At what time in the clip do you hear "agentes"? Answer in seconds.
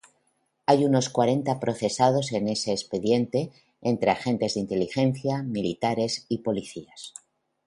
4.09-4.55